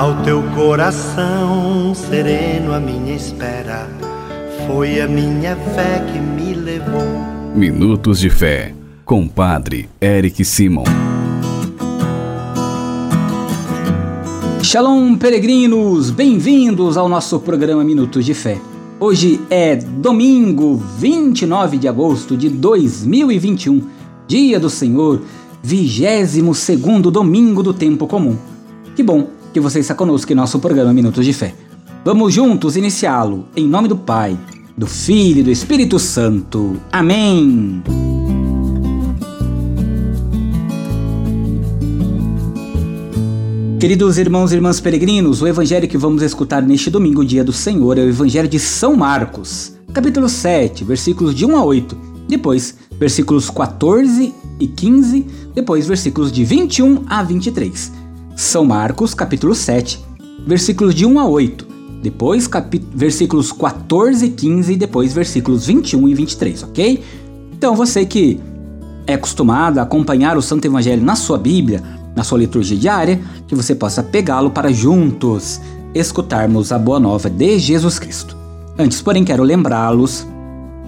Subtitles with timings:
[0.00, 3.86] Ao teu coração sereno, a minha espera
[4.66, 7.04] foi a minha fé que me levou.
[7.54, 8.74] Minutos de Fé,
[9.04, 10.84] com Padre Eric Simon.
[14.62, 16.10] Shalom, peregrinos!
[16.10, 18.58] Bem-vindos ao nosso programa Minutos de Fé.
[18.98, 23.82] Hoje é domingo 29 de agosto de 2021,
[24.26, 25.20] Dia do Senhor,
[25.62, 26.40] 22
[27.12, 28.38] domingo do tempo comum.
[28.96, 31.54] Que bom que você está conosco em nosso programa Minutos de Fé.
[32.04, 34.38] Vamos juntos iniciá-lo em nome do Pai,
[34.76, 36.80] do Filho e do Espírito Santo.
[36.92, 37.82] Amém!
[43.80, 47.96] Queridos irmãos e irmãs peregrinos, o evangelho que vamos escutar neste domingo, dia do Senhor,
[47.98, 51.96] é o evangelho de São Marcos, capítulo 7, versículos de 1 a 8,
[52.28, 58.09] depois versículos 14 e 15, depois versículos de 21 a 23.
[58.40, 60.02] São Marcos, capítulo 7,
[60.46, 61.66] versículos de 1 a 8,
[62.02, 62.48] depois
[62.94, 67.04] versículos 14 e 15 e depois versículos 21 e 23, ok?
[67.52, 68.40] Então você que
[69.06, 71.82] é acostumado a acompanhar o Santo Evangelho na sua Bíblia,
[72.16, 75.60] na sua liturgia diária, que você possa pegá-lo para juntos
[75.94, 78.34] escutarmos a boa nova de Jesus Cristo.
[78.78, 80.26] Antes, porém, quero lembrá-los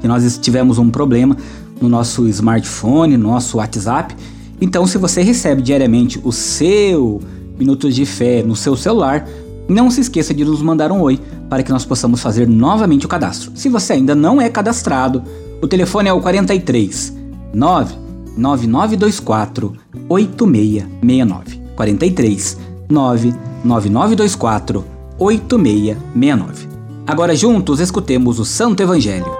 [0.00, 1.36] que nós tivemos um problema
[1.80, 4.16] no nosso smartphone, no nosso WhatsApp.
[4.60, 7.20] Então, se você recebe diariamente o seu
[7.58, 9.26] Minutos de Fé no seu celular,
[9.68, 11.18] não se esqueça de nos mandar um oi
[11.48, 13.52] para que nós possamos fazer novamente o cadastro.
[13.54, 15.22] Se você ainda não é cadastrado,
[15.60, 17.16] o telefone é o 43
[17.52, 17.94] 9
[18.36, 19.76] 9924
[20.08, 21.60] 8669.
[21.74, 24.84] 43 99924
[25.18, 26.68] 8669.
[27.06, 29.30] Agora juntos escutemos o Santo Evangelho.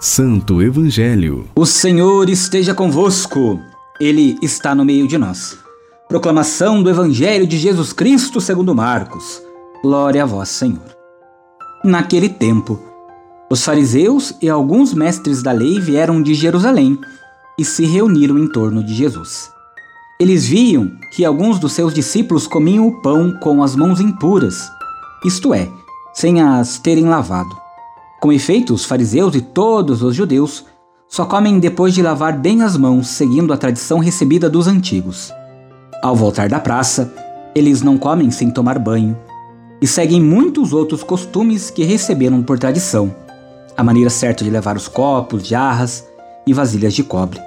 [0.00, 1.46] Santo Evangelho.
[1.56, 3.60] O Senhor esteja convosco.
[4.00, 5.58] Ele está no meio de nós.
[6.08, 9.42] Proclamação do Evangelho de Jesus Cristo segundo Marcos.
[9.82, 10.96] Glória a vós, Senhor.
[11.82, 12.80] Naquele tempo,
[13.50, 16.96] os fariseus e alguns mestres da lei vieram de Jerusalém
[17.58, 19.50] e se reuniram em torno de Jesus.
[20.20, 24.70] Eles viam que alguns dos seus discípulos comiam o pão com as mãos impuras,
[25.24, 25.68] isto é,
[26.14, 27.56] sem as terem lavado.
[28.20, 30.64] Com efeito, os fariseus e todos os judeus
[31.08, 35.32] só comem depois de lavar bem as mãos, seguindo a tradição recebida dos antigos.
[36.02, 37.12] Ao voltar da praça,
[37.54, 39.16] eles não comem sem tomar banho
[39.80, 43.14] e seguem muitos outros costumes que receberam por tradição
[43.78, 46.04] a maneira certa de levar os copos, jarras
[46.44, 47.40] e vasilhas de cobre.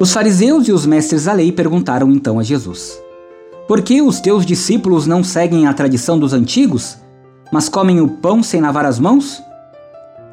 [0.00, 3.00] Os fariseus e os mestres da lei perguntaram então a Jesus:
[3.68, 6.98] Por que os teus discípulos não seguem a tradição dos antigos,
[7.52, 9.40] mas comem o pão sem lavar as mãos?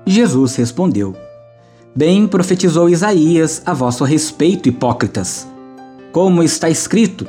[0.03, 1.15] Jesus respondeu:
[1.95, 5.47] Bem profetizou Isaías a vosso respeito, hipócritas.
[6.11, 7.27] Como está escrito: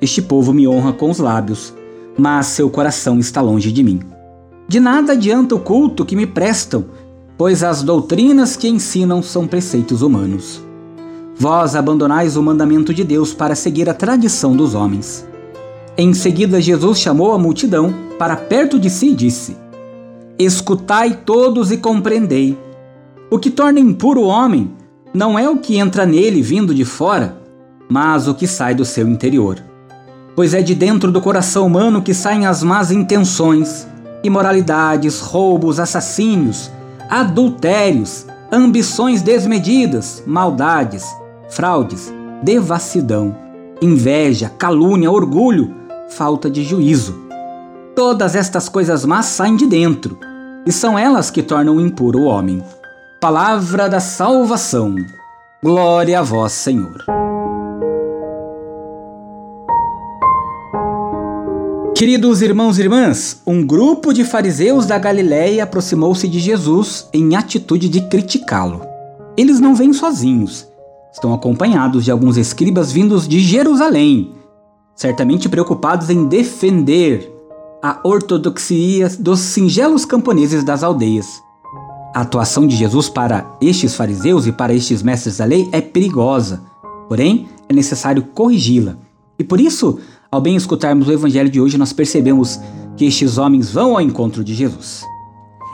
[0.00, 1.74] Este povo me honra com os lábios,
[2.16, 4.00] mas seu coração está longe de mim.
[4.68, 6.84] De nada adianta o culto que me prestam
[7.36, 10.62] pois as doutrinas que ensinam são preceitos humanos.
[11.38, 15.26] Vós abandonais o mandamento de Deus para seguir a tradição dos homens.
[15.98, 19.56] Em seguida, Jesus chamou a multidão para perto de si e disse:
[20.38, 22.56] Escutai todos e compreendei.
[23.28, 24.70] O que torna impuro o homem
[25.12, 27.42] não é o que entra nele vindo de fora,
[27.88, 29.58] mas o que sai do seu interior.
[30.36, 33.88] Pois é de dentro do coração humano que saem as más intenções,
[34.22, 36.70] imoralidades, roubos, assassínios,
[37.10, 41.04] adultérios, ambições desmedidas, maldades,
[41.48, 42.12] fraudes,
[42.44, 43.34] devassidão,
[43.82, 45.74] inveja, calúnia, orgulho,
[46.10, 47.26] falta de juízo.
[47.96, 50.16] Todas estas coisas más saem de dentro,
[50.64, 52.62] e são elas que tornam impuro o homem.
[53.28, 54.94] Palavra da salvação.
[55.60, 57.04] Glória a vós, Senhor.
[61.96, 67.88] Queridos irmãos e irmãs, um grupo de fariseus da Galiléia aproximou-se de Jesus em atitude
[67.88, 68.82] de criticá-lo.
[69.36, 70.64] Eles não vêm sozinhos,
[71.12, 74.36] estão acompanhados de alguns escribas vindos de Jerusalém,
[74.94, 77.28] certamente preocupados em defender
[77.82, 81.44] a ortodoxia dos singelos camponeses das aldeias.
[82.16, 86.62] A atuação de Jesus para estes fariseus e para estes mestres da lei é perigosa,
[87.10, 88.96] porém é necessário corrigi-la.
[89.38, 89.98] E por isso,
[90.32, 92.58] ao bem escutarmos o evangelho de hoje, nós percebemos
[92.96, 95.04] que estes homens vão ao encontro de Jesus.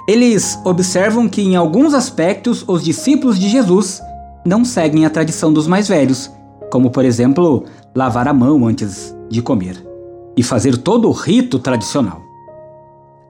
[0.09, 4.03] Eles observam que, em alguns aspectos, os discípulos de Jesus
[4.45, 6.29] não seguem a tradição dos mais velhos,
[6.73, 7.63] como, por exemplo,
[7.95, 9.87] lavar a mão antes de comer
[10.37, 12.21] e fazer todo o rito tradicional.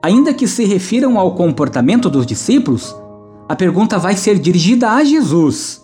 [0.01, 3.02] Ainda que se refiram ao comportamento dos discípulos,
[3.47, 5.81] a pergunta vai ser dirigida a Jesus,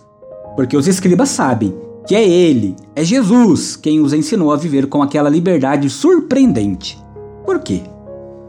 [0.56, 1.74] porque os escribas sabem
[2.06, 6.98] que é Ele, é Jesus, quem os ensinou a viver com aquela liberdade surpreendente.
[7.44, 7.82] Por quê?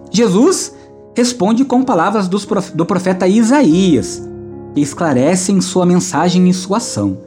[0.10, 0.74] Jesus
[1.16, 4.28] responde com palavras do profeta Isaías,
[4.74, 7.18] que esclarecem sua mensagem e sua ação.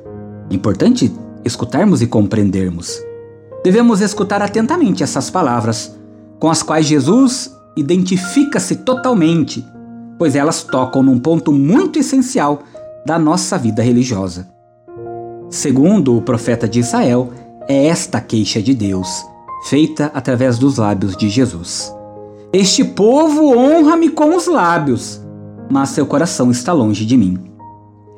[0.50, 1.12] Importante
[1.44, 2.98] escutarmos e compreendermos.
[3.62, 5.94] Devemos escutar atentamente essas palavras,
[6.38, 9.64] com as quais Jesus identifica-se totalmente,
[10.18, 12.62] pois elas tocam num ponto muito essencial
[13.06, 14.48] da nossa vida religiosa.
[15.50, 17.30] Segundo o profeta de Israel,
[17.68, 19.24] é esta queixa de Deus,
[19.68, 21.94] feita através dos lábios de Jesus.
[22.52, 25.20] Este povo honra-me com os lábios,
[25.70, 27.38] mas seu coração está longe de mim.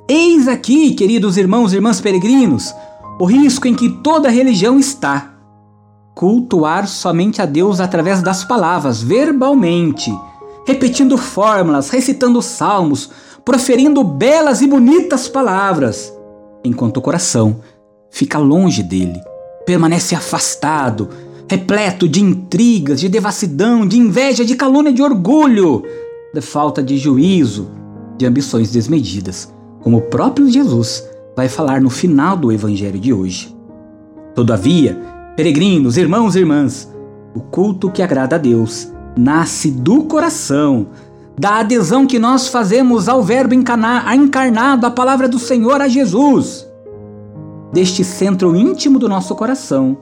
[0.09, 2.75] Eis aqui, queridos irmãos e irmãs peregrinos,
[3.19, 5.35] o risco em que toda religião está.
[6.15, 10.13] Cultuar somente a Deus através das palavras, verbalmente,
[10.67, 13.09] repetindo fórmulas, recitando salmos,
[13.45, 16.13] proferindo belas e bonitas palavras,
[16.65, 17.61] enquanto o coração
[18.11, 19.21] fica longe dele,
[19.65, 21.09] permanece afastado,
[21.49, 25.85] repleto de intrigas, de devassidão, de inveja, de calúnia, de orgulho,
[26.35, 27.71] de falta de juízo,
[28.19, 33.55] de ambições desmedidas, como o próprio Jesus vai falar no final do evangelho de hoje.
[34.35, 34.99] Todavia,
[35.37, 36.91] peregrinos, irmãos e irmãs,
[37.35, 40.89] o culto que agrada a Deus nasce do coração,
[41.39, 46.67] da adesão que nós fazemos ao Verbo encarnado, a palavra do Senhor a Jesus.
[47.73, 49.97] Deste centro íntimo do nosso coração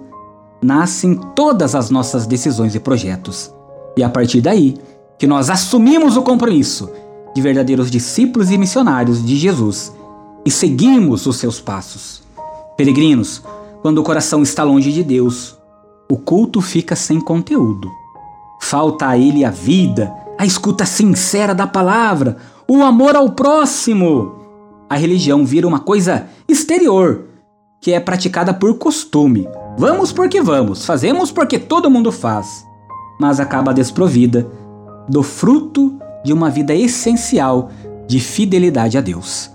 [0.62, 3.52] nascem todas as nossas decisões e projetos.
[3.96, 4.76] E a partir daí,
[5.19, 6.90] que nós assumimos o compromisso
[7.34, 9.93] de verdadeiros discípulos e missionários de Jesus
[10.44, 12.22] e seguimos os seus passos.
[12.76, 13.43] Peregrinos,
[13.82, 15.56] quando o coração está longe de Deus,
[16.10, 18.04] o culto fica sem conteúdo.
[18.64, 24.37] Falta a ele a vida, a escuta sincera da palavra, o amor ao próximo.
[24.88, 27.26] A religião vira uma coisa exterior,
[27.78, 29.46] que é praticada por costume.
[29.76, 32.64] Vamos porque vamos, fazemos porque todo mundo faz,
[33.20, 34.50] mas acaba desprovida
[35.10, 37.70] do fruto de uma vida essencial
[38.08, 39.50] de fidelidade a Deus.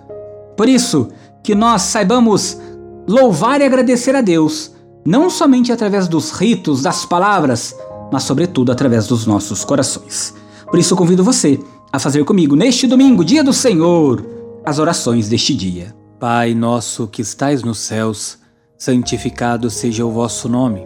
[0.56, 1.10] Por isso,
[1.42, 2.62] que nós saibamos
[3.08, 4.72] louvar e agradecer a Deus,
[5.04, 7.76] não somente através dos ritos, das palavras,
[8.12, 10.36] mas sobretudo através dos nossos corações.
[10.66, 11.60] Por isso, convido você
[11.92, 14.26] a fazer comigo neste domingo, dia do Senhor,
[14.66, 15.96] as orações deste dia.
[16.20, 18.38] Pai nosso que estais nos céus,
[18.78, 20.86] santificado seja o vosso nome.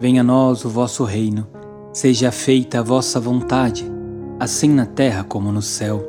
[0.00, 1.46] Venha a nós o vosso reino.
[1.92, 3.84] Seja feita a vossa vontade,
[4.38, 6.06] assim na terra como no céu.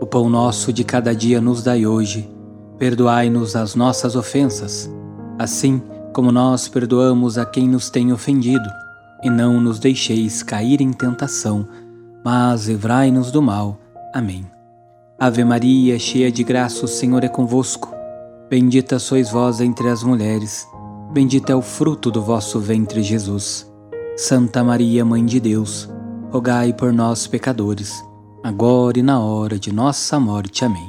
[0.00, 2.34] O pão nosso de cada dia nos dai hoje
[2.78, 4.90] Perdoai-nos as nossas ofensas,
[5.38, 5.80] assim
[6.12, 8.68] como nós perdoamos a quem nos tem ofendido,
[9.24, 11.66] e não nos deixeis cair em tentação,
[12.24, 13.78] mas livrai-nos do mal.
[14.12, 14.46] Amém.
[15.18, 17.94] Ave Maria, cheia de graça, o Senhor é convosco.
[18.50, 20.68] Bendita sois vós entre as mulheres,
[21.12, 23.70] bendito é o fruto do vosso ventre, Jesus.
[24.16, 25.88] Santa Maria, Mãe de Deus,
[26.30, 28.04] rogai por nós, pecadores,
[28.42, 30.64] agora e na hora de nossa morte.
[30.64, 30.86] Amém.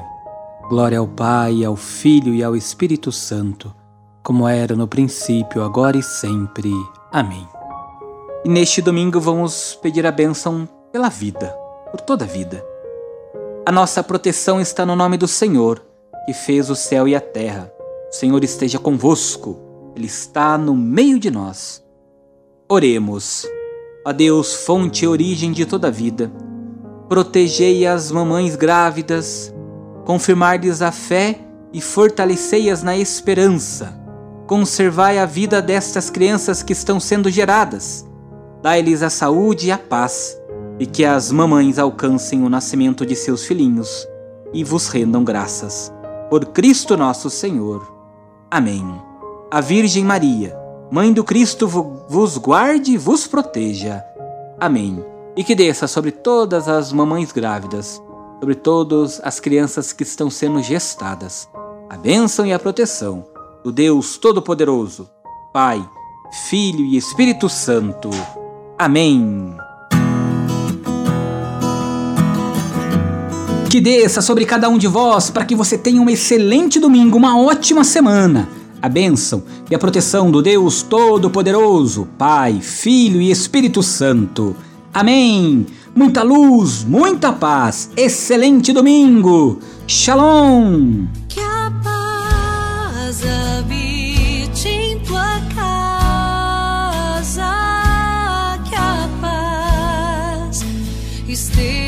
[0.69, 3.73] Glória ao Pai, ao Filho e ao Espírito Santo,
[4.21, 6.71] como era no princípio, agora e sempre.
[7.11, 7.54] Amém.
[8.45, 11.49] E neste domingo vamos pedir a bênção pela vida,
[11.89, 12.63] por toda a vida.
[13.65, 15.83] A nossa proteção está no nome do Senhor,
[16.27, 17.73] que fez o céu e a terra.
[18.07, 19.57] O Senhor esteja convosco,
[19.95, 21.83] Ele está no meio de nós.
[22.69, 23.47] Oremos.
[24.05, 26.31] A Deus, fonte e origem de toda a vida,
[27.09, 29.51] protegei as mamães grávidas,
[30.05, 31.39] confirmar-lhes a fé
[31.73, 33.99] e fortalecei-as na esperança.
[34.45, 38.05] Conservai a vida destas crianças que estão sendo geradas.
[38.65, 40.41] Dai-lhes a saúde e a paz,
[40.79, 44.07] e que as mamães alcancem o nascimento de seus filhinhos
[44.51, 45.93] e vos rendam graças.
[46.31, 47.87] Por Cristo nosso Senhor.
[48.49, 48.83] Amém.
[49.51, 50.57] A Virgem Maria,
[50.91, 54.03] Mãe do Cristo, vos guarde e vos proteja.
[54.59, 55.05] Amém.
[55.37, 58.01] E que desça sobre todas as mamães grávidas
[58.39, 61.47] sobre todas as crianças que estão sendo gestadas.
[61.87, 63.27] A bênção e a proteção
[63.63, 65.07] do Deus Todo-Poderoso,
[65.53, 65.87] Pai,
[66.49, 68.09] Filho e Espírito Santo.
[68.77, 69.55] Amém.
[73.69, 77.39] Que desça sobre cada um de vós para que você tenha um excelente domingo, uma
[77.39, 78.47] ótima semana.
[78.81, 84.55] A bênção e a proteção do Deus Todo-Poderoso, Pai, Filho e Espírito Santo.
[84.93, 85.65] Amém
[85.95, 87.89] muita luz, muita paz.
[87.95, 89.59] Excelente domingo.
[89.87, 91.05] Shalom.
[91.29, 93.21] Que a paz
[101.35, 101.84] you stay